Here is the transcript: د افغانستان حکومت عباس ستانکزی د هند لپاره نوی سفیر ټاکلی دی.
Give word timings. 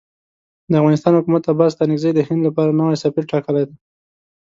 د 0.69 0.73
افغانستان 0.81 1.11
حکومت 1.19 1.43
عباس 1.51 1.71
ستانکزی 1.75 2.11
د 2.15 2.19
هند 2.27 2.41
لپاره 2.47 2.77
نوی 2.79 2.95
سفیر 3.03 3.23
ټاکلی 3.31 3.63
دی. 3.67 3.75